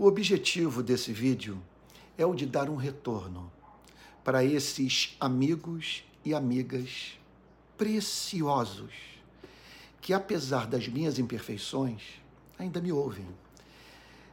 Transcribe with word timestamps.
O 0.00 0.06
objetivo 0.06 0.80
desse 0.80 1.12
vídeo 1.12 1.60
é 2.16 2.24
o 2.24 2.32
de 2.32 2.46
dar 2.46 2.70
um 2.70 2.76
retorno 2.76 3.50
para 4.22 4.44
esses 4.44 5.16
amigos 5.18 6.04
e 6.24 6.32
amigas 6.32 7.18
preciosos 7.76 8.92
que, 10.00 10.12
apesar 10.12 10.68
das 10.68 10.86
minhas 10.86 11.18
imperfeições, 11.18 12.00
ainda 12.56 12.80
me 12.80 12.92
ouvem. 12.92 13.26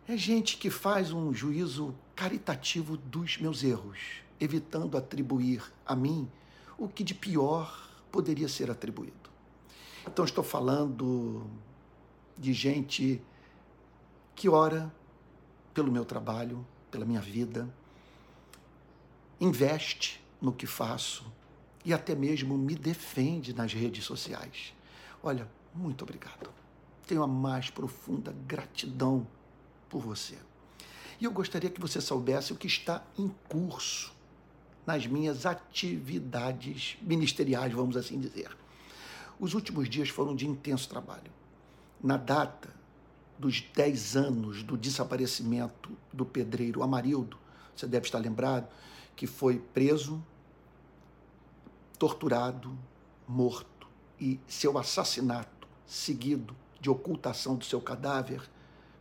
É 0.08 0.16
gente 0.16 0.58
que 0.58 0.70
faz 0.70 1.12
um 1.12 1.34
juízo 1.34 1.96
caritativo 2.16 2.96
dos 2.96 3.40
meus 3.40 3.64
erros, 3.64 3.98
evitando 4.40 4.96
atribuir 4.96 5.64
a 5.84 5.96
mim 5.96 6.30
o 6.78 6.88
que 6.88 7.04
de 7.04 7.16
pior 7.16 7.90
poderia 8.12 8.48
ser 8.48 8.70
atribuído. 8.70 9.32
Então, 10.06 10.26
estou 10.26 10.44
falando 10.44 11.48
de 12.38 12.54
gente 12.54 13.20
que 14.36 14.48
ora 14.48 14.94
pelo 15.76 15.92
meu 15.92 16.06
trabalho, 16.06 16.66
pela 16.90 17.06
minha 17.06 17.20
vida, 17.20 17.70
investe 19.40 20.24
no 20.42 20.54
que 20.54 20.66
faço 20.66 21.30
e 21.84 21.94
até 21.94 22.16
mesmo 22.16 22.58
me 22.58 22.76
defende 22.76 23.54
nas 23.54 23.74
redes 23.74 24.06
sociais. 24.06 24.74
Olha, 25.22 25.48
muito 25.74 26.04
obrigado. 26.04 26.50
Tenho 27.06 27.22
a 27.22 27.28
mais 27.28 27.70
profunda 27.70 28.34
gratidão 28.48 29.28
por 29.90 30.02
você. 30.02 30.38
E 31.20 31.26
eu 31.26 31.32
gostaria 31.32 31.70
que 31.70 31.82
você 31.82 32.00
soubesse 32.00 32.54
o 32.54 32.56
que 32.56 32.68
está 32.68 33.04
em 33.20 33.28
curso 33.50 34.16
nas 34.88 35.06
minhas 35.06 35.46
atividades 35.46 36.98
ministeriais, 37.02 37.74
vamos 37.74 37.98
assim 37.98 38.20
dizer. 38.20 38.56
Os 39.40 39.54
últimos 39.54 39.90
dias 39.90 40.08
foram 40.08 40.36
de 40.36 40.48
intenso 40.48 40.88
trabalho. 40.88 41.32
Na 42.02 42.16
data 42.16 42.74
dos 43.38 43.62
10 43.62 44.16
anos 44.16 44.64
do 44.64 44.78
desaparecimento 44.78 45.92
do 46.12 46.26
pedreiro 46.26 46.82
Amarildo, 46.82 47.38
você 47.76 47.86
deve 47.86 48.06
estar 48.06 48.20
lembrado, 48.20 48.68
que 49.16 49.28
foi 49.28 49.60
preso, 49.60 50.24
torturado, 52.00 52.78
morto 53.28 53.88
e 54.20 54.40
seu 54.48 54.78
assassinato 54.78 55.68
seguido 55.86 56.56
de 56.80 56.90
ocultação 56.90 57.56
do 57.56 57.66
seu 57.66 57.82
cadáver. 57.82 58.42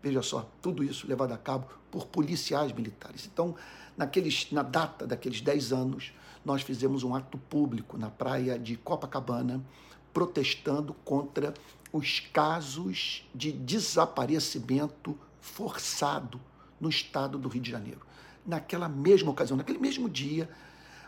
Veja 0.02 0.22
só, 0.22 0.48
tudo 0.60 0.82
isso 0.82 1.06
levado 1.06 1.32
a 1.32 1.38
cabo 1.38 1.66
por 1.90 2.06
policiais 2.06 2.72
militares. 2.72 3.28
Então, 3.32 3.54
naqueles, 3.96 4.50
na 4.50 4.62
data 4.62 5.06
daqueles 5.06 5.40
10 5.40 5.72
anos, 5.72 6.12
nós 6.44 6.62
fizemos 6.62 7.02
um 7.02 7.14
ato 7.14 7.38
público 7.38 7.96
na 7.96 8.10
praia 8.10 8.58
de 8.58 8.76
Copacabana, 8.76 9.64
protestando 10.12 10.94
contra 11.04 11.54
os 11.94 12.18
casos 12.18 13.24
de 13.32 13.52
desaparecimento 13.52 15.16
forçado 15.40 16.40
no 16.80 16.88
estado 16.88 17.38
do 17.38 17.48
Rio 17.48 17.62
de 17.62 17.70
Janeiro. 17.70 18.00
Naquela 18.44 18.88
mesma 18.88 19.30
ocasião, 19.30 19.56
naquele 19.56 19.78
mesmo 19.78 20.10
dia, 20.10 20.50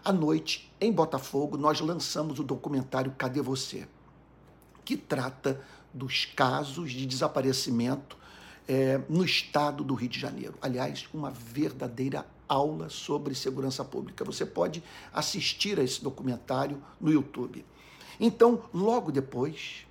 à 0.04 0.12
noite, 0.12 0.72
em 0.80 0.92
Botafogo, 0.92 1.56
nós 1.56 1.80
lançamos 1.80 2.38
o 2.38 2.44
documentário 2.44 3.12
Cadê 3.18 3.42
Você? 3.42 3.88
que 4.84 4.96
trata 4.96 5.60
dos 5.92 6.24
casos 6.24 6.92
de 6.92 7.04
desaparecimento 7.04 8.16
é, 8.68 9.00
no 9.08 9.24
estado 9.24 9.82
do 9.82 9.94
Rio 9.94 10.08
de 10.08 10.20
Janeiro. 10.20 10.54
Aliás, 10.62 11.08
uma 11.12 11.32
verdadeira 11.32 12.24
aula 12.48 12.88
sobre 12.88 13.34
segurança 13.34 13.84
pública. 13.84 14.24
Você 14.24 14.46
pode 14.46 14.84
assistir 15.12 15.80
a 15.80 15.82
esse 15.82 16.00
documentário 16.00 16.80
no 17.00 17.10
YouTube. 17.10 17.64
Então, 18.20 18.62
logo 18.72 19.10
depois, 19.10 19.85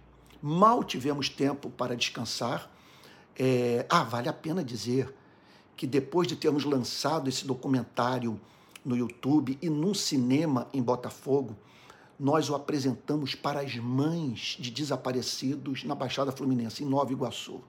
mal 0.46 0.84
tivemos 0.84 1.28
tempo 1.28 1.72
para 1.72 1.96
descansar. 1.96 2.72
É, 3.36 3.84
ah, 3.90 4.04
vale 4.04 4.30
a 4.30 4.34
pena 4.34 4.64
dizer 4.64 5.12
que 5.76 5.88
depois 5.88 6.28
de 6.28 6.36
termos 6.36 6.64
lançado 6.64 7.28
esse 7.28 7.48
documentário 7.48 8.40
no 8.86 8.96
YouTube 8.96 9.58
e 9.60 9.70
num 9.70 9.96
cinema 9.96 10.70
em 10.72 10.84
Botafogo, 10.84 11.58
nós 12.20 12.48
o 12.48 12.54
apresentamos 12.54 13.34
para 13.34 13.62
as 13.62 13.76
mães 13.76 14.56
de 14.60 14.70
desaparecidos 14.70 15.84
na 15.84 15.96
Baixada 15.96 16.32
Fluminense, 16.32 16.84
em 16.84 16.88
Nova 16.88 17.12
Iguaçu. 17.12 17.62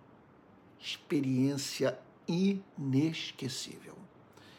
Experiência 0.79 1.99
inesquecível. 2.29 3.97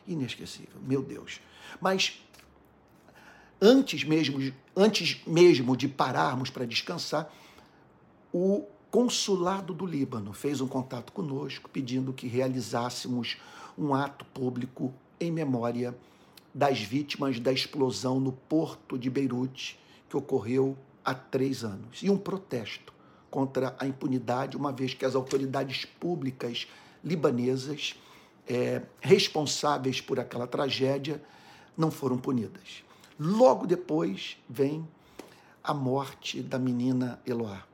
Inesquecível, 0.07 0.81
meu 0.81 1.03
Deus. 1.03 1.39
Mas 1.79 2.19
antes 3.61 4.03
mesmo, 4.03 4.51
antes 4.75 5.21
mesmo 5.27 5.77
de 5.77 5.87
pararmos 5.87 6.49
para 6.49 6.65
descansar, 6.65 7.31
o 8.33 8.65
consulado 8.89 9.73
do 9.73 9.85
Líbano 9.85 10.33
fez 10.33 10.61
um 10.61 10.67
contato 10.67 11.11
conosco 11.11 11.69
pedindo 11.69 12.13
que 12.13 12.27
realizássemos 12.27 13.37
um 13.77 13.93
ato 13.93 14.25
público 14.25 14.93
em 15.19 15.31
memória 15.31 15.95
das 16.53 16.79
vítimas 16.79 17.39
da 17.39 17.51
explosão 17.51 18.19
no 18.19 18.31
porto 18.31 18.97
de 18.97 19.09
Beirute, 19.09 19.79
que 20.09 20.17
ocorreu 20.17 20.75
há 21.05 21.13
três 21.13 21.63
anos, 21.63 22.01
e 22.01 22.09
um 22.09 22.17
protesto 22.17 22.93
contra 23.29 23.75
a 23.77 23.85
impunidade, 23.85 24.57
uma 24.57 24.71
vez 24.71 24.93
que 24.93 25.05
as 25.05 25.15
autoridades 25.15 25.85
públicas 25.85 26.67
libanesas 27.03 27.95
é, 28.47 28.81
responsáveis 29.01 30.01
por 30.01 30.19
aquela 30.19 30.47
tragédia 30.47 31.21
não 31.77 31.91
foram 31.91 32.17
punidas. 32.17 32.83
Logo 33.19 33.67
depois 33.67 34.37
vem 34.49 34.87
a 35.63 35.73
morte 35.73 36.41
da 36.41 36.57
menina 36.57 37.21
Eloá. 37.25 37.66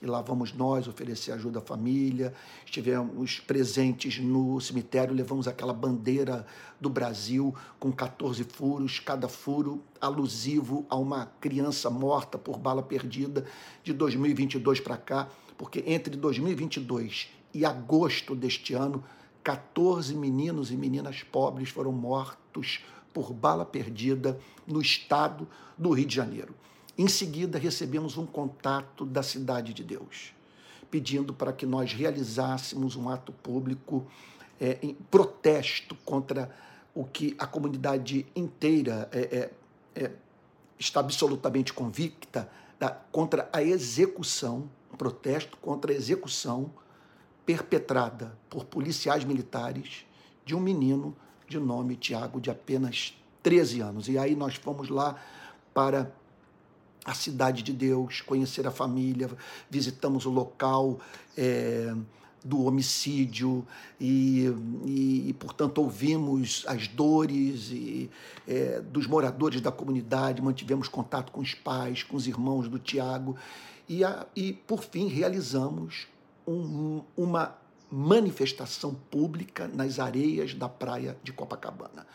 E 0.00 0.06
lá 0.06 0.22
vamos 0.22 0.52
nós 0.52 0.86
oferecer 0.86 1.32
ajuda 1.32 1.58
à 1.58 1.62
família. 1.62 2.32
Estivemos 2.64 3.40
presentes 3.40 4.18
no 4.18 4.60
cemitério, 4.60 5.14
levamos 5.14 5.48
aquela 5.48 5.72
bandeira 5.72 6.46
do 6.80 6.88
Brasil 6.88 7.54
com 7.80 7.90
14 7.90 8.44
furos, 8.44 9.00
cada 9.00 9.28
furo 9.28 9.82
alusivo 10.00 10.86
a 10.88 10.96
uma 10.96 11.26
criança 11.40 11.90
morta 11.90 12.38
por 12.38 12.58
bala 12.58 12.82
perdida 12.82 13.44
de 13.82 13.92
2022 13.92 14.80
para 14.80 14.96
cá, 14.96 15.28
porque 15.56 15.82
entre 15.86 16.16
2022 16.16 17.28
e 17.52 17.64
agosto 17.64 18.36
deste 18.36 18.74
ano, 18.74 19.02
14 19.42 20.14
meninos 20.14 20.70
e 20.70 20.76
meninas 20.76 21.22
pobres 21.22 21.70
foram 21.70 21.90
mortos 21.90 22.80
por 23.12 23.32
bala 23.32 23.64
perdida 23.64 24.38
no 24.66 24.80
estado 24.80 25.48
do 25.76 25.90
Rio 25.90 26.06
de 26.06 26.14
Janeiro. 26.14 26.54
Em 26.98 27.06
seguida, 27.06 27.60
recebemos 27.60 28.16
um 28.16 28.26
contato 28.26 29.06
da 29.06 29.22
Cidade 29.22 29.72
de 29.72 29.84
Deus, 29.84 30.34
pedindo 30.90 31.32
para 31.32 31.52
que 31.52 31.64
nós 31.64 31.92
realizássemos 31.92 32.96
um 32.96 33.08
ato 33.08 33.30
público 33.30 34.04
é, 34.60 34.78
em 34.82 34.94
protesto 34.94 35.94
contra 36.04 36.50
o 36.92 37.04
que 37.04 37.36
a 37.38 37.46
comunidade 37.46 38.26
inteira 38.34 39.08
é, 39.12 39.50
é, 39.94 40.04
é 40.04 40.10
está 40.76 40.98
absolutamente 40.98 41.72
convicta 41.72 42.50
da, 42.78 42.90
contra 42.90 43.48
a 43.52 43.62
execução, 43.62 44.68
protesto 44.96 45.56
contra 45.58 45.92
a 45.92 45.94
execução 45.94 46.72
perpetrada 47.46 48.36
por 48.50 48.64
policiais 48.64 49.24
militares 49.24 50.04
de 50.44 50.54
um 50.54 50.60
menino 50.60 51.16
de 51.48 51.58
nome 51.58 51.96
Tiago, 51.96 52.40
de 52.40 52.50
apenas 52.50 53.16
13 53.42 53.80
anos. 53.80 54.08
E 54.08 54.18
aí 54.18 54.34
nós 54.34 54.56
fomos 54.56 54.88
lá 54.88 55.16
para 55.72 56.12
a 57.04 57.14
cidade 57.14 57.62
de 57.62 57.72
Deus, 57.72 58.20
conhecer 58.20 58.66
a 58.66 58.70
família, 58.70 59.30
visitamos 59.70 60.26
o 60.26 60.30
local 60.30 60.98
é, 61.36 61.94
do 62.44 62.64
homicídio 62.64 63.66
e, 64.00 64.46
e, 64.84 65.28
e, 65.28 65.32
portanto, 65.34 65.78
ouvimos 65.78 66.64
as 66.66 66.88
dores 66.88 67.70
e, 67.70 68.10
é, 68.46 68.80
dos 68.80 69.06
moradores 69.06 69.60
da 69.60 69.72
comunidade, 69.72 70.40
mantivemos 70.42 70.88
contato 70.88 71.32
com 71.32 71.40
os 71.40 71.54
pais, 71.54 72.02
com 72.02 72.16
os 72.16 72.26
irmãos 72.26 72.68
do 72.68 72.78
Tiago 72.78 73.36
e, 73.88 74.04
a, 74.04 74.26
e 74.36 74.52
por 74.52 74.82
fim, 74.82 75.08
realizamos 75.08 76.06
um, 76.46 77.02
uma 77.16 77.56
manifestação 77.90 78.94
pública 79.10 79.66
nas 79.66 79.98
areias 79.98 80.54
da 80.54 80.68
praia 80.68 81.16
de 81.22 81.32
Copacabana. 81.32 82.06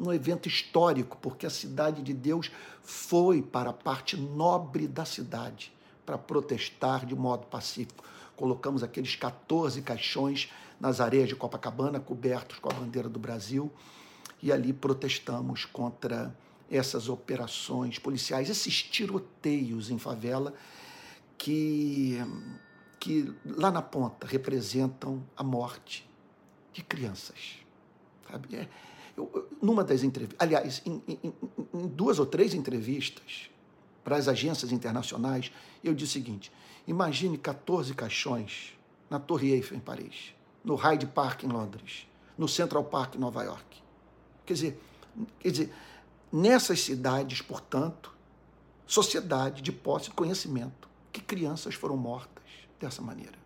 Um 0.00 0.12
evento 0.12 0.48
histórico, 0.48 1.18
porque 1.20 1.44
a 1.44 1.50
cidade 1.50 2.02
de 2.02 2.14
Deus 2.14 2.50
foi 2.82 3.42
para 3.42 3.70
a 3.70 3.74
parte 3.74 4.16
nobre 4.16 4.88
da 4.88 5.04
cidade 5.04 5.72
para 6.06 6.16
protestar 6.16 7.04
de 7.04 7.14
modo 7.14 7.46
pacífico. 7.46 8.02
Colocamos 8.34 8.82
aqueles 8.82 9.14
14 9.14 9.82
caixões 9.82 10.50
nas 10.80 11.00
areias 11.00 11.28
de 11.28 11.36
Copacabana, 11.36 12.00
cobertos 12.00 12.58
com 12.58 12.70
a 12.70 12.74
bandeira 12.74 13.08
do 13.08 13.18
Brasil, 13.18 13.70
e 14.42 14.50
ali 14.50 14.72
protestamos 14.72 15.66
contra 15.66 16.34
essas 16.70 17.08
operações 17.08 17.98
policiais, 17.98 18.48
esses 18.48 18.82
tiroteios 18.82 19.90
em 19.90 19.98
favela 19.98 20.54
que 21.36 22.18
que 23.00 23.32
lá 23.46 23.70
na 23.70 23.80
ponta 23.80 24.26
representam 24.26 25.24
a 25.34 25.42
morte 25.42 26.06
de 26.70 26.82
crianças. 26.82 27.56
Sabe? 28.30 28.54
É, 28.54 28.68
eu, 29.16 29.48
numa 29.60 29.84
das 29.84 30.02
entrevistas, 30.02 30.38
aliás, 30.40 30.82
em, 30.84 31.02
em, 31.06 31.34
em 31.74 31.86
duas 31.88 32.18
ou 32.18 32.26
três 32.26 32.54
entrevistas 32.54 33.50
para 34.02 34.16
as 34.16 34.28
agências 34.28 34.72
internacionais, 34.72 35.52
eu 35.82 35.94
disse 35.94 36.18
o 36.18 36.22
seguinte: 36.22 36.52
imagine 36.86 37.36
14 37.36 37.94
caixões 37.94 38.78
na 39.08 39.18
Torre 39.18 39.52
Eiffel 39.52 39.76
em 39.76 39.80
Paris, 39.80 40.34
no 40.64 40.74
Hyde 40.74 41.06
Park 41.06 41.44
em 41.44 41.48
Londres, 41.48 42.06
no 42.38 42.48
Central 42.48 42.84
Park, 42.84 43.16
Nova 43.16 43.42
York. 43.42 43.82
Quer 44.46 44.54
dizer, 44.54 44.82
quer 45.38 45.50
dizer, 45.50 45.74
nessas 46.32 46.80
cidades, 46.80 47.42
portanto, 47.42 48.14
sociedade 48.86 49.62
de 49.62 49.72
posse 49.72 50.06
de 50.06 50.14
conhecimento, 50.14 50.88
que 51.12 51.20
crianças 51.20 51.74
foram 51.74 51.96
mortas 51.96 52.44
dessa 52.78 53.02
maneira. 53.02 53.38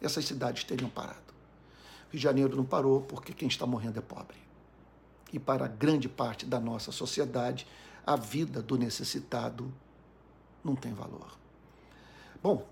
Essas 0.00 0.24
cidades 0.24 0.64
teriam 0.64 0.90
parado. 0.90 1.28
Rio 2.10 2.18
de 2.18 2.18
Janeiro 2.18 2.56
não 2.56 2.64
parou 2.64 3.02
porque 3.02 3.32
quem 3.32 3.48
está 3.48 3.66
morrendo 3.66 3.98
é 3.98 4.02
pobre. 4.02 4.36
E 5.32 5.38
para 5.38 5.66
grande 5.66 6.08
parte 6.08 6.46
da 6.46 6.58
nossa 6.58 6.90
sociedade, 6.90 7.66
a 8.06 8.16
vida 8.16 8.62
do 8.62 8.78
necessitado 8.78 9.72
não 10.64 10.74
tem 10.74 10.92
valor. 10.92 11.36
Bom, 12.42 12.66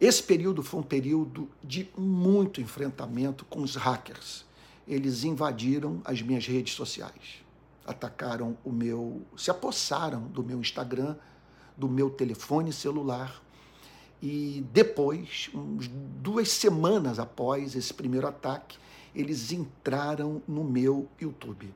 esse 0.00 0.22
período 0.22 0.62
foi 0.62 0.80
um 0.80 0.84
período 0.84 1.48
de 1.62 1.88
muito 1.96 2.60
enfrentamento 2.60 3.44
com 3.44 3.62
os 3.62 3.74
hackers. 3.74 4.44
Eles 4.86 5.24
invadiram 5.24 6.00
as 6.04 6.22
minhas 6.22 6.46
redes 6.46 6.74
sociais, 6.74 7.42
atacaram 7.84 8.56
o 8.64 8.70
meu, 8.70 9.22
se 9.36 9.50
apossaram 9.50 10.22
do 10.28 10.42
meu 10.42 10.60
Instagram, 10.60 11.16
do 11.76 11.88
meu 11.88 12.10
telefone 12.10 12.72
celular. 12.72 13.42
E 14.22 14.64
depois, 14.72 15.50
duas 16.20 16.48
semanas 16.50 17.18
após 17.18 17.74
esse 17.74 17.92
primeiro 17.92 18.26
ataque, 18.26 18.78
eles 19.18 19.50
entraram 19.50 20.40
no 20.46 20.62
meu 20.62 21.08
YouTube. 21.20 21.74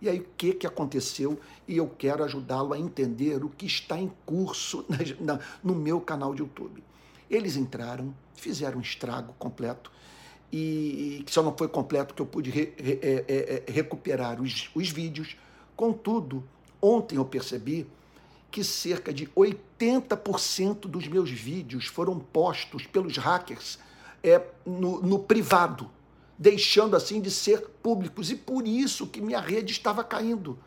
E 0.00 0.08
aí, 0.08 0.20
o 0.20 0.26
que, 0.36 0.52
que 0.52 0.66
aconteceu? 0.66 1.40
E 1.66 1.76
eu 1.76 1.88
quero 1.88 2.22
ajudá-lo 2.22 2.72
a 2.72 2.78
entender 2.78 3.42
o 3.42 3.48
que 3.48 3.66
está 3.66 3.98
em 3.98 4.12
curso 4.24 4.84
na, 5.18 5.34
na, 5.34 5.40
no 5.64 5.74
meu 5.74 6.00
canal 6.00 6.32
de 6.32 6.42
YouTube. 6.42 6.84
Eles 7.28 7.56
entraram, 7.56 8.14
fizeram 8.36 8.78
um 8.78 8.82
estrago 8.82 9.34
completo, 9.36 9.90
e, 10.52 11.24
só 11.26 11.42
não 11.42 11.56
foi 11.56 11.66
completo 11.66 12.14
que 12.14 12.22
eu 12.22 12.26
pude 12.26 12.48
re, 12.48 12.72
re, 12.78 13.00
é, 13.02 13.24
é, 13.26 13.64
é, 13.66 13.72
recuperar 13.72 14.40
os, 14.40 14.70
os 14.72 14.88
vídeos. 14.90 15.36
Contudo, 15.74 16.44
ontem 16.80 17.16
eu 17.16 17.24
percebi 17.24 17.84
que 18.48 18.62
cerca 18.62 19.12
de 19.12 19.26
80% 19.26 20.82
dos 20.82 21.08
meus 21.08 21.30
vídeos 21.30 21.86
foram 21.86 22.20
postos 22.20 22.86
pelos 22.86 23.16
hackers 23.16 23.80
é, 24.22 24.40
no, 24.64 25.02
no 25.02 25.18
privado 25.18 25.90
deixando 26.38 26.96
assim 26.96 27.20
de 27.20 27.30
ser 27.30 27.60
públicos. 27.82 28.30
E 28.30 28.36
por 28.36 28.66
isso 28.66 29.06
que 29.06 29.20
minha 29.20 29.40
rede 29.40 29.72
estava 29.72 30.02
caindo. 30.02 30.58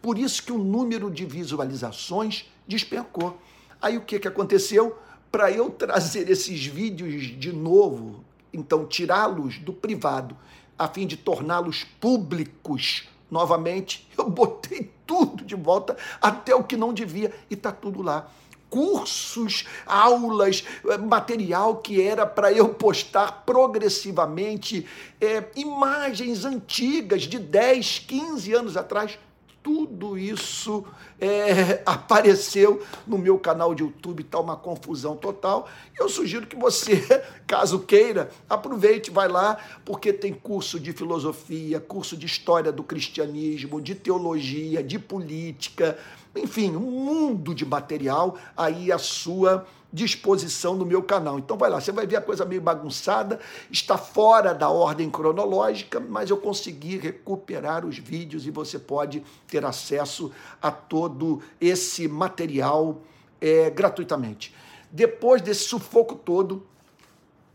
Por 0.00 0.18
isso 0.18 0.42
que 0.42 0.52
o 0.52 0.58
número 0.58 1.10
de 1.10 1.24
visualizações 1.24 2.50
despencou. 2.66 3.38
Aí 3.80 3.96
o 3.96 4.02
que, 4.02 4.18
que 4.18 4.28
aconteceu? 4.28 4.98
Para 5.30 5.50
eu 5.50 5.70
trazer 5.70 6.28
esses 6.30 6.64
vídeos 6.66 7.38
de 7.38 7.52
novo, 7.52 8.24
então 8.52 8.86
tirá-los 8.86 9.58
do 9.58 9.72
privado, 9.72 10.36
a 10.78 10.88
fim 10.88 11.06
de 11.06 11.16
torná-los 11.16 11.84
públicos 12.00 13.08
novamente, 13.30 14.08
eu 14.16 14.30
botei 14.30 14.92
tudo 15.06 15.44
de 15.44 15.54
volta, 15.54 15.96
até 16.20 16.54
o 16.54 16.64
que 16.64 16.76
não 16.76 16.92
devia, 16.92 17.32
e 17.50 17.54
está 17.54 17.72
tudo 17.72 18.00
lá 18.00 18.30
cursos, 18.74 19.64
aulas, 19.86 20.64
material 21.06 21.76
que 21.76 22.02
era 22.02 22.26
para 22.26 22.50
eu 22.50 22.70
postar 22.70 23.44
progressivamente, 23.46 24.84
é, 25.20 25.44
imagens 25.54 26.44
antigas 26.44 27.22
de 27.22 27.38
10, 27.38 28.00
15 28.00 28.52
anos 28.52 28.76
atrás. 28.76 29.16
Tudo 29.64 30.18
isso 30.18 30.84
é, 31.18 31.82
apareceu 31.86 32.84
no 33.06 33.16
meu 33.16 33.38
canal 33.38 33.74
de 33.74 33.82
YouTube, 33.82 34.20
está 34.20 34.38
uma 34.38 34.58
confusão 34.58 35.16
total. 35.16 35.66
Eu 35.98 36.06
sugiro 36.06 36.46
que 36.46 36.54
você, 36.54 37.02
caso 37.48 37.78
queira, 37.78 38.28
aproveite, 38.46 39.10
vai 39.10 39.26
lá, 39.26 39.56
porque 39.82 40.12
tem 40.12 40.34
curso 40.34 40.78
de 40.78 40.92
filosofia, 40.92 41.80
curso 41.80 42.14
de 42.14 42.26
história 42.26 42.70
do 42.70 42.82
cristianismo, 42.82 43.80
de 43.80 43.94
teologia, 43.94 44.82
de 44.82 44.98
política, 44.98 45.96
enfim, 46.36 46.76
um 46.76 46.80
mundo 46.80 47.54
de 47.54 47.64
material 47.64 48.36
aí 48.54 48.92
à 48.92 48.98
sua 48.98 49.66
disposição 49.94 50.74
no 50.74 50.84
meu 50.84 51.04
canal. 51.04 51.38
Então 51.38 51.56
vai 51.56 51.70
lá, 51.70 51.80
você 51.80 51.92
vai 51.92 52.04
ver 52.04 52.16
a 52.16 52.20
coisa 52.20 52.44
meio 52.44 52.60
bagunçada, 52.60 53.38
está 53.70 53.96
fora 53.96 54.52
da 54.52 54.68
ordem 54.68 55.08
cronológica, 55.08 56.00
mas 56.00 56.30
eu 56.30 56.36
consegui 56.36 56.98
recuperar 56.98 57.86
os 57.86 57.96
vídeos 57.96 58.44
e 58.44 58.50
você 58.50 58.76
pode 58.76 59.22
ter 59.46 59.64
acesso 59.64 60.32
a 60.60 60.72
todo 60.72 61.40
esse 61.60 62.08
material 62.08 63.00
é, 63.40 63.70
gratuitamente. 63.70 64.52
Depois 64.90 65.40
desse 65.40 65.68
sufoco 65.68 66.16
todo, 66.16 66.66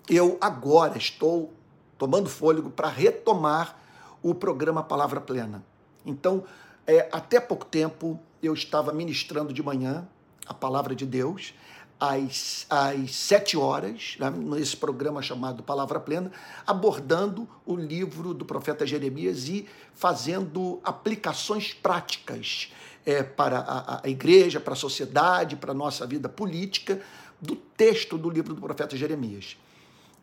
eu 0.09 0.37
agora 0.39 0.97
estou 0.97 1.53
tomando 1.97 2.29
fôlego 2.29 2.69
para 2.69 2.87
retomar 2.87 3.77
o 4.23 4.33
programa 4.33 4.81
Palavra 4.81 5.19
Plena. 5.19 5.61
Então, 6.05 6.45
é, 6.87 7.09
até 7.11 7.37
pouco 7.41 7.65
tempo, 7.65 8.17
eu 8.41 8.53
estava 8.53 8.93
ministrando 8.93 9.51
de 9.51 9.61
manhã 9.61 10.07
a 10.47 10.53
palavra 10.53 10.95
de 10.95 11.05
Deus, 11.05 11.53
às, 11.99 12.65
às 12.69 13.13
sete 13.13 13.57
horas, 13.57 14.15
né, 14.19 14.29
nesse 14.29 14.77
programa 14.77 15.21
chamado 15.21 15.61
Palavra 15.61 15.99
Plena, 15.99 16.31
abordando 16.65 17.47
o 17.65 17.75
livro 17.75 18.33
do 18.33 18.45
profeta 18.45 18.85
Jeremias 18.85 19.49
e 19.49 19.67
fazendo 19.93 20.79
aplicações 20.83 21.73
práticas 21.73 22.71
é, 23.05 23.21
para 23.21 23.59
a, 23.59 24.01
a 24.03 24.09
igreja, 24.09 24.59
para 24.59 24.73
a 24.73 24.77
sociedade, 24.77 25.55
para 25.55 25.71
a 25.71 25.75
nossa 25.75 26.07
vida 26.07 26.29
política, 26.29 27.01
do 27.41 27.55
texto 27.55 28.17
do 28.17 28.29
livro 28.29 28.53
do 28.53 28.61
profeta 28.61 28.95
Jeremias. 28.95 29.57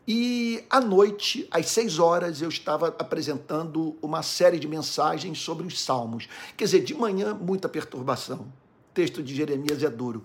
E 0.07 0.63
à 0.69 0.79
noite, 0.79 1.47
às 1.51 1.67
seis 1.67 1.99
horas, 1.99 2.41
eu 2.41 2.47
estava 2.47 2.87
apresentando 2.97 3.97
uma 4.01 4.23
série 4.23 4.57
de 4.57 4.67
mensagens 4.67 5.37
sobre 5.39 5.67
os 5.67 5.81
salmos. 5.81 6.29
Quer 6.55 6.63
dizer, 6.63 6.83
de 6.83 6.93
manhã, 6.93 7.33
muita 7.33 7.67
perturbação. 7.67 8.39
O 8.39 8.93
texto 8.93 9.21
de 9.21 9.35
Jeremias 9.35 9.83
é 9.83 9.89
duro. 9.89 10.23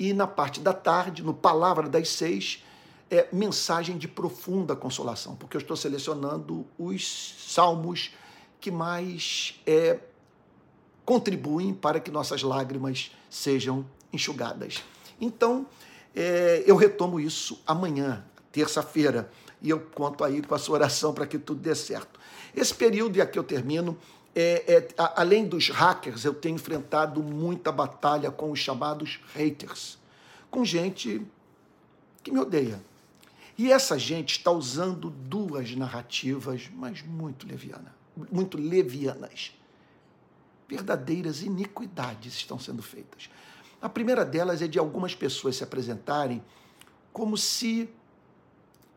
E 0.00 0.14
na 0.14 0.26
parte 0.26 0.60
da 0.60 0.72
tarde, 0.72 1.22
no 1.22 1.34
Palavra 1.34 1.86
das 1.86 2.08
Seis, 2.08 2.64
é 3.10 3.28
mensagem 3.30 3.98
de 3.98 4.08
profunda 4.08 4.74
consolação, 4.74 5.36
porque 5.36 5.58
eu 5.58 5.60
estou 5.60 5.76
selecionando 5.76 6.66
os 6.78 7.36
salmos 7.38 8.10
que 8.58 8.70
mais 8.70 9.60
é, 9.66 9.98
contribuem 11.04 11.74
para 11.74 12.00
que 12.00 12.10
nossas 12.10 12.42
lágrimas 12.42 13.10
sejam 13.28 13.84
enxugadas. 14.10 14.82
Então, 15.20 15.66
é, 16.16 16.64
eu 16.66 16.76
retomo 16.76 17.20
isso 17.20 17.60
amanhã, 17.66 18.24
terça-feira, 18.50 19.30
e 19.60 19.68
eu 19.68 19.80
conto 19.80 20.24
aí 20.24 20.40
com 20.40 20.54
a 20.54 20.58
sua 20.58 20.76
oração 20.76 21.12
para 21.12 21.26
que 21.26 21.38
tudo 21.38 21.60
dê 21.60 21.74
certo. 21.74 22.18
Esse 22.56 22.74
período, 22.74 23.18
e 23.18 23.20
aqui 23.20 23.38
eu 23.38 23.44
termino, 23.44 23.98
é, 24.34 24.74
é, 24.74 24.88
a, 24.96 25.22
além 25.22 25.46
dos 25.46 25.68
hackers, 25.68 26.24
eu 26.24 26.34
tenho 26.34 26.54
enfrentado 26.54 27.22
muita 27.22 27.72
batalha 27.72 28.30
com 28.30 28.50
os 28.50 28.58
chamados 28.58 29.20
haters, 29.34 29.98
com 30.50 30.64
gente 30.64 31.26
que 32.22 32.30
me 32.30 32.38
odeia. 32.38 32.80
E 33.58 33.70
essa 33.70 33.98
gente 33.98 34.38
está 34.38 34.50
usando 34.50 35.10
duas 35.10 35.74
narrativas, 35.74 36.70
mas 36.72 37.02
muito 37.02 37.46
leviana, 37.46 37.94
muito 38.30 38.56
levianas. 38.56 39.52
Verdadeiras 40.68 41.42
iniquidades 41.42 42.34
estão 42.34 42.58
sendo 42.58 42.82
feitas. 42.82 43.28
A 43.82 43.88
primeira 43.88 44.24
delas 44.24 44.62
é 44.62 44.68
de 44.68 44.78
algumas 44.78 45.14
pessoas 45.14 45.56
se 45.56 45.64
apresentarem 45.64 46.42
como 47.12 47.36
se 47.36 47.90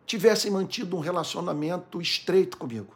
tivessem 0.05 0.51
mantido 0.51 0.95
um 0.95 0.99
relacionamento 0.99 2.01
estreito 2.01 2.57
comigo. 2.57 2.93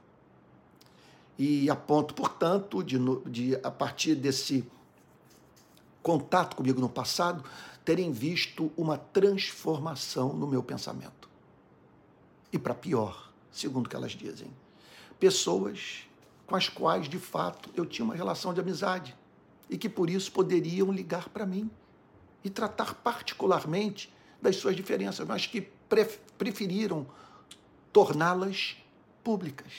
E 1.38 1.70
a 1.70 1.76
ponto, 1.76 2.14
portanto, 2.14 2.84
de, 2.84 2.98
de 3.26 3.56
a 3.64 3.70
partir 3.70 4.16
desse 4.16 4.66
contato 6.02 6.56
comigo 6.56 6.80
no 6.80 6.90
passado, 6.90 7.44
terem 7.84 8.12
visto 8.12 8.72
uma 8.76 8.98
transformação 8.98 10.34
no 10.34 10.48
meu 10.48 10.64
pensamento. 10.64 11.30
E 12.52 12.58
para 12.58 12.74
pior, 12.74 13.32
segundo 13.52 13.86
o 13.86 13.90
que 13.90 13.96
elas 13.96 14.12
dizem, 14.14 14.52
pessoas 15.20 16.08
com 16.46 16.56
as 16.56 16.70
quais, 16.70 17.10
de 17.10 17.20
fato, 17.20 17.70
eu 17.76 17.86
tinha 17.86 18.06
uma 18.06 18.16
relação 18.16 18.54
de 18.54 18.62
amizade 18.62 19.16
e 19.70 19.78
que 19.78 19.90
por 19.90 20.10
isso 20.10 20.32
poderiam 20.32 20.92
ligar 20.92 21.30
para 21.30 21.46
mim 21.46 21.70
e 22.44 22.50
tratar 22.50 22.96
particularmente 22.96 24.14
das 24.42 24.56
suas 24.56 24.76
diferenças, 24.76 25.28
mas 25.28 25.46
que 25.46 25.70
preferiram 26.38 27.06
torná-las 27.92 28.78
públicas, 29.24 29.74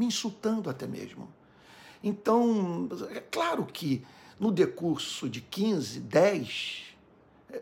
me 0.00 0.06
insultando 0.06 0.70
até 0.70 0.86
mesmo. 0.86 1.28
Então, 2.02 2.88
é 3.10 3.20
claro 3.20 3.66
que 3.66 4.02
no 4.38 4.50
decurso 4.50 5.28
de 5.28 5.42
15, 5.42 6.00
10, 6.00 6.84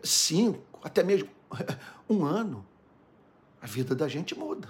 5, 0.01 0.79
até 0.81 1.03
mesmo 1.03 1.27
um 2.09 2.23
ano, 2.23 2.65
a 3.61 3.67
vida 3.67 3.93
da 3.93 4.07
gente 4.07 4.33
muda. 4.33 4.69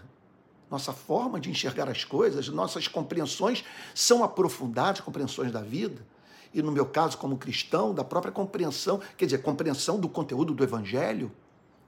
Nossa 0.72 0.92
forma 0.92 1.40
de 1.40 1.52
enxergar 1.52 1.88
as 1.88 2.04
coisas, 2.04 2.50
nossas 2.50 2.88
compreensões 2.88 3.64
são 3.94 4.24
aprofundadas, 4.24 5.02
compreensões 5.02 5.52
da 5.52 5.62
vida 5.62 6.04
e 6.52 6.64
no 6.64 6.72
meu 6.72 6.88
caso 6.88 7.20
como 7.20 7.38
cristão, 7.38 7.94
da 7.94 8.04
própria 8.04 8.32
compreensão, 8.32 9.00
quer 9.16 9.26
dizer, 9.26 9.44
compreensão 9.44 10.00
do 10.00 10.10
conteúdo 10.10 10.56
do 10.56 10.64
evangelho. 10.64 11.32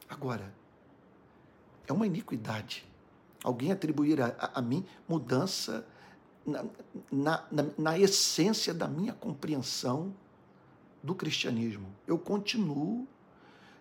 Agora, 0.08 0.54
é 1.88 1.92
uma 1.92 2.06
iniquidade 2.06 2.91
alguém 3.44 3.72
atribuir 3.72 4.22
a, 4.22 4.36
a, 4.38 4.60
a 4.60 4.62
mim 4.62 4.86
mudança 5.08 5.86
na, 6.46 6.66
na, 7.12 7.44
na, 7.52 7.66
na 7.78 8.00
essência 8.00 8.74
da 8.74 8.88
minha 8.88 9.14
compreensão 9.14 10.14
do 11.04 11.16
cristianismo. 11.16 11.88
Eu 12.08 12.18
continuo 12.18 13.08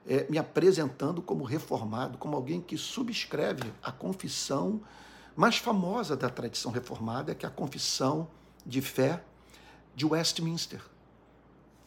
é, 0.06 0.26
me 0.30 0.38
apresentando 0.38 1.20
como 1.20 1.44
reformado, 1.44 2.18
como 2.18 2.36
alguém 2.36 2.60
que 2.60 2.76
subscreve 2.76 3.72
a 3.82 3.92
confissão 3.92 4.80
mais 5.36 5.56
famosa 5.56 6.16
da 6.16 6.28
tradição 6.28 6.70
reformada, 6.70 7.34
que 7.34 7.44
é 7.44 7.48
a 7.48 7.52
confissão 7.52 8.28
de 8.64 8.80
fé 8.80 9.22
de 9.94 10.06
Westminster. 10.06 10.82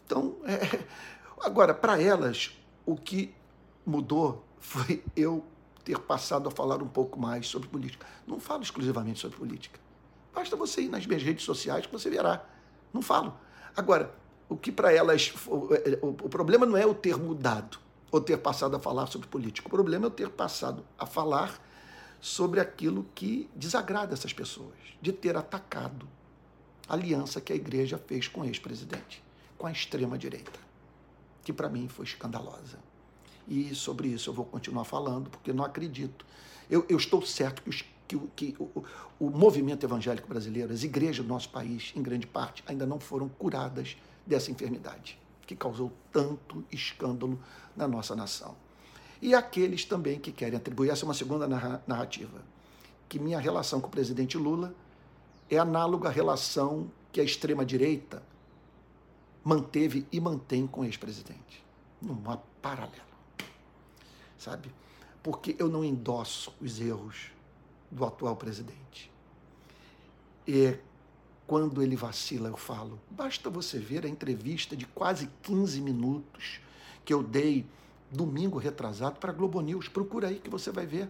Então, 0.05 0.35
é, 0.45 0.83
agora, 1.41 1.73
para 1.73 2.01
elas, 2.01 2.51
o 2.85 2.95
que 2.95 3.33
mudou 3.85 4.43
foi 4.59 5.03
eu 5.15 5.43
ter 5.83 5.99
passado 5.99 6.47
a 6.47 6.51
falar 6.51 6.81
um 6.81 6.87
pouco 6.87 7.19
mais 7.19 7.47
sobre 7.47 7.67
política. 7.67 8.05
Não 8.25 8.39
falo 8.39 8.63
exclusivamente 8.63 9.19
sobre 9.19 9.37
política. 9.37 9.79
Basta 10.33 10.55
você 10.55 10.81
ir 10.81 10.89
nas 10.89 11.05
minhas 11.05 11.21
redes 11.21 11.45
sociais 11.45 11.85
que 11.85 11.91
você 11.91 12.09
verá. 12.09 12.43
Não 12.91 13.01
falo. 13.01 13.37
Agora, 13.75 14.13
o 14.49 14.57
que 14.57 14.71
para 14.71 14.91
elas. 14.91 15.33
O, 15.47 16.07
o 16.07 16.29
problema 16.29 16.65
não 16.65 16.77
é 16.77 16.83
eu 16.83 16.93
ter 16.93 17.17
mudado 17.17 17.77
ou 18.11 18.21
ter 18.21 18.37
passado 18.37 18.75
a 18.75 18.79
falar 18.79 19.07
sobre 19.07 19.27
política. 19.27 19.67
O 19.67 19.71
problema 19.71 20.05
é 20.05 20.07
eu 20.07 20.11
ter 20.11 20.29
passado 20.29 20.83
a 20.97 21.05
falar 21.05 21.59
sobre 22.21 22.59
aquilo 22.59 23.05
que 23.13 23.49
desagrada 23.53 24.13
essas 24.13 24.31
pessoas, 24.31 24.77
de 25.01 25.11
ter 25.11 25.35
atacado 25.35 26.07
a 26.87 26.93
aliança 26.93 27.41
que 27.41 27.51
a 27.51 27.55
igreja 27.55 27.97
fez 27.97 28.27
com 28.27 28.41
o 28.41 28.45
ex-presidente, 28.45 29.21
com 29.57 29.67
a 29.67 29.71
extrema-direita, 29.71 30.59
que 31.43 31.51
para 31.51 31.67
mim 31.67 31.87
foi 31.87 32.05
escandalosa. 32.05 32.79
E 33.47 33.73
sobre 33.75 34.07
isso 34.07 34.29
eu 34.29 34.33
vou 34.33 34.45
continuar 34.45 34.83
falando, 34.85 35.29
porque 35.29 35.51
não 35.51 35.63
acredito. 35.63 36.25
Eu, 36.69 36.85
eu 36.87 36.97
estou 36.97 37.21
certo 37.25 37.61
que, 37.61 37.69
os, 37.69 37.83
que, 38.07 38.17
que 38.35 38.55
o, 38.59 38.83
o 39.19 39.29
movimento 39.29 39.85
evangélico 39.85 40.27
brasileiro, 40.27 40.73
as 40.73 40.83
igrejas 40.83 41.25
do 41.25 41.29
nosso 41.29 41.49
país, 41.49 41.91
em 41.95 42.01
grande 42.01 42.25
parte, 42.25 42.63
ainda 42.67 42.85
não 42.85 42.99
foram 42.99 43.27
curadas 43.27 43.97
dessa 44.25 44.51
enfermidade, 44.51 45.19
que 45.45 45.55
causou 45.55 45.91
tanto 46.11 46.63
escândalo 46.71 47.39
na 47.75 47.87
nossa 47.87 48.15
nação. 48.15 48.55
E 49.21 49.33
aqueles 49.33 49.85
também 49.85 50.19
que 50.19 50.31
querem 50.31 50.57
atribuir, 50.57 50.89
essa 50.89 51.03
é 51.03 51.07
uma 51.07 51.13
segunda 51.13 51.47
narrativa, 51.87 52.41
que 53.07 53.19
minha 53.19 53.39
relação 53.39 53.79
com 53.79 53.87
o 53.87 53.91
presidente 53.91 54.37
Lula 54.37 54.73
é 55.49 55.57
análoga 55.57 56.09
à 56.09 56.11
relação 56.11 56.89
que 57.11 57.21
a 57.21 57.23
extrema-direita 57.23 58.23
manteve 59.43 60.07
e 60.11 60.19
mantém 60.19 60.65
com 60.65 60.81
o 60.81 60.85
ex-presidente. 60.85 61.63
Numa 62.01 62.37
paralela 62.61 63.12
sabe? 64.43 64.69
Porque 65.21 65.55
eu 65.57 65.69
não 65.69 65.83
endosso 65.83 66.53
os 66.59 66.79
erros 66.79 67.31
do 67.89 68.03
atual 68.03 68.35
presidente. 68.35 69.09
E 70.45 70.77
quando 71.47 71.81
ele 71.81 71.95
vacila, 71.95 72.49
eu 72.49 72.57
falo. 72.57 72.99
Basta 73.09 73.49
você 73.49 73.79
ver 73.79 74.05
a 74.05 74.09
entrevista 74.09 74.75
de 74.75 74.85
quase 74.85 75.29
15 75.41 75.79
minutos 75.81 76.59
que 77.05 77.13
eu 77.13 77.23
dei 77.23 77.65
domingo 78.11 78.57
retrasado 78.57 79.19
para 79.19 79.31
a 79.31 79.33
Globo 79.33 79.61
News. 79.61 79.87
Procura 79.87 80.27
aí 80.27 80.39
que 80.39 80.49
você 80.49 80.71
vai 80.71 80.85
ver. 80.85 81.09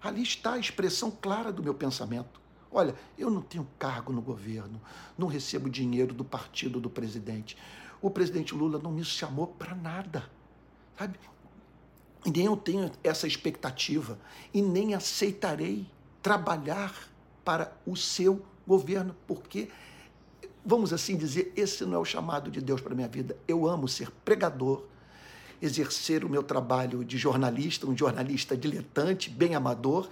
Ali 0.00 0.22
está 0.22 0.54
a 0.54 0.58
expressão 0.58 1.10
clara 1.10 1.52
do 1.52 1.62
meu 1.62 1.74
pensamento. 1.74 2.40
Olha, 2.70 2.94
eu 3.18 3.30
não 3.30 3.42
tenho 3.42 3.68
cargo 3.78 4.12
no 4.14 4.22
governo, 4.22 4.80
não 5.16 5.26
recebo 5.26 5.68
dinheiro 5.68 6.14
do 6.14 6.24
partido 6.24 6.80
do 6.80 6.88
presidente. 6.88 7.56
O 8.00 8.10
presidente 8.10 8.54
Lula 8.54 8.78
não 8.78 8.90
me 8.90 9.04
chamou 9.04 9.46
para 9.46 9.74
nada. 9.74 10.28
Sabe? 10.98 11.18
Nem 12.24 12.46
eu 12.46 12.56
tenho 12.56 12.90
essa 13.02 13.26
expectativa 13.26 14.18
e 14.54 14.62
nem 14.62 14.94
aceitarei 14.94 15.86
trabalhar 16.22 17.08
para 17.44 17.72
o 17.84 17.96
seu 17.96 18.44
governo, 18.66 19.14
porque, 19.26 19.68
vamos 20.64 20.92
assim 20.92 21.16
dizer, 21.16 21.52
esse 21.56 21.84
não 21.84 21.94
é 21.94 21.98
o 21.98 22.04
chamado 22.04 22.50
de 22.50 22.60
Deus 22.60 22.80
para 22.80 22.94
minha 22.94 23.08
vida. 23.08 23.36
Eu 23.48 23.66
amo 23.66 23.88
ser 23.88 24.10
pregador, 24.24 24.84
exercer 25.60 26.24
o 26.24 26.28
meu 26.28 26.44
trabalho 26.44 27.04
de 27.04 27.18
jornalista, 27.18 27.86
um 27.86 27.96
jornalista 27.96 28.56
diletante, 28.56 29.28
bem 29.28 29.56
amador, 29.56 30.08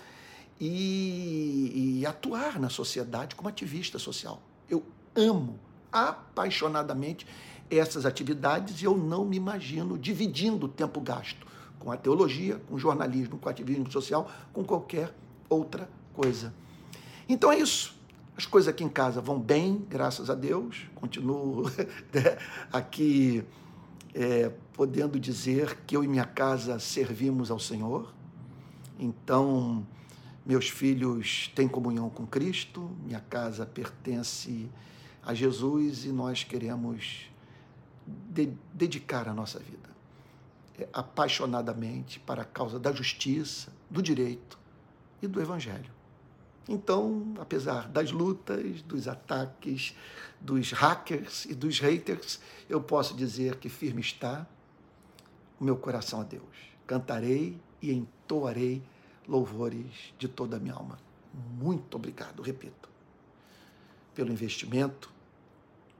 e, 0.60 2.00
e 2.00 2.06
atuar 2.06 2.60
na 2.60 2.68
sociedade 2.68 3.34
como 3.34 3.48
ativista 3.48 3.98
social. 3.98 4.42
Eu 4.68 4.84
amo 5.14 5.58
apaixonadamente 5.90 7.26
essas 7.70 8.04
atividades 8.04 8.82
e 8.82 8.84
eu 8.84 8.96
não 8.96 9.24
me 9.24 9.36
imagino 9.36 9.96
dividindo 9.96 10.66
o 10.66 10.68
tempo 10.68 11.00
gasto 11.00 11.46
com 11.80 11.90
a 11.90 11.96
teologia, 11.96 12.60
com 12.68 12.74
o 12.76 12.78
jornalismo, 12.78 13.38
com 13.38 13.48
o 13.48 13.50
ativismo 13.50 13.90
social, 13.90 14.30
com 14.52 14.62
qualquer 14.62 15.12
outra 15.48 15.88
coisa. 16.12 16.54
Então 17.28 17.50
é 17.50 17.58
isso. 17.58 17.98
As 18.36 18.46
coisas 18.46 18.68
aqui 18.68 18.84
em 18.84 18.88
casa 18.88 19.20
vão 19.20 19.40
bem, 19.40 19.84
graças 19.88 20.30
a 20.30 20.34
Deus. 20.34 20.86
Continuo 20.94 21.64
né, 22.12 22.38
aqui 22.72 23.42
é, 24.14 24.52
podendo 24.74 25.18
dizer 25.18 25.78
que 25.86 25.96
eu 25.96 26.04
e 26.04 26.08
minha 26.08 26.24
casa 26.24 26.78
servimos 26.78 27.50
ao 27.50 27.58
Senhor. 27.58 28.12
Então, 28.98 29.86
meus 30.44 30.68
filhos 30.68 31.50
têm 31.54 31.66
comunhão 31.66 32.10
com 32.10 32.26
Cristo, 32.26 32.90
minha 33.04 33.20
casa 33.20 33.64
pertence 33.64 34.70
a 35.22 35.32
Jesus 35.32 36.04
e 36.04 36.08
nós 36.08 36.44
queremos 36.44 37.30
de 38.06 38.52
dedicar 38.74 39.28
a 39.28 39.34
nossa 39.34 39.58
vida 39.58 39.90
apaixonadamente 40.92 42.20
para 42.20 42.42
a 42.42 42.44
causa 42.44 42.78
da 42.78 42.92
justiça, 42.92 43.72
do 43.88 44.02
direito 44.02 44.58
e 45.22 45.26
do 45.26 45.40
evangelho. 45.40 45.90
Então, 46.68 47.34
apesar 47.40 47.88
das 47.88 48.12
lutas, 48.12 48.82
dos 48.82 49.08
ataques, 49.08 49.94
dos 50.40 50.70
hackers 50.72 51.44
e 51.46 51.54
dos 51.54 51.80
haters, 51.80 52.40
eu 52.68 52.80
posso 52.80 53.14
dizer 53.14 53.56
que 53.56 53.68
firme 53.68 54.00
está 54.00 54.46
o 55.58 55.64
meu 55.64 55.76
coração 55.76 56.20
a 56.20 56.24
Deus. 56.24 56.44
Cantarei 56.86 57.60
e 57.82 57.92
entoarei 57.92 58.82
louvores 59.26 60.14
de 60.18 60.28
toda 60.28 60.56
a 60.56 60.60
minha 60.60 60.74
alma. 60.74 60.98
Muito 61.32 61.96
obrigado, 61.96 62.42
repito, 62.42 62.88
pelo 64.14 64.32
investimento, 64.32 65.12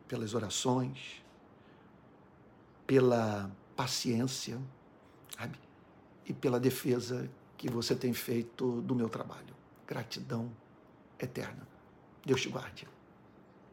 pelas 0.07 0.35
orações, 0.35 1.23
pela 2.87 3.51
paciência 3.81 4.61
sabe? 5.39 5.59
e 6.27 6.35
pela 6.35 6.61
defesa 6.61 7.31
que 7.57 7.71
você 7.71 7.95
tem 7.95 8.13
feito 8.13 8.83
do 8.83 8.95
meu 8.95 9.09
trabalho. 9.09 9.55
Gratidão 9.87 10.51
eterna. 11.19 11.67
Deus 12.25 12.43
te 12.43 12.51
guarde. 12.51 12.87